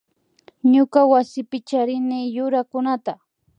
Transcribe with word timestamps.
Ñuka 0.73 0.99
wasipi 1.11 1.57
charini 1.67 2.19
yurakunata 2.35 3.13